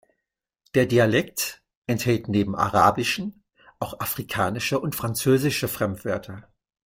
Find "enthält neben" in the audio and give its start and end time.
1.85-2.55